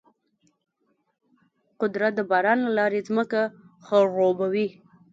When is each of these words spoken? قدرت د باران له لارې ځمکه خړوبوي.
قدرت 1.81 2.11
د 2.15 2.21
باران 2.31 2.59
له 2.63 2.71
لارې 2.77 2.99
ځمکه 3.07 3.41
خړوبوي. 3.85 4.67